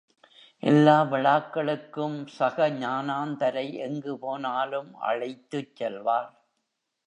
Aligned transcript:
எல்லா 0.63 0.95
விழாக்களுக்கும் 1.03 2.17
சகஜானந்தரை 2.39 3.65
எங்கு 3.79 4.17
போனாலும் 4.19 4.91
அழைத்துச் 5.01 5.75
செல்வார்! 5.75 6.31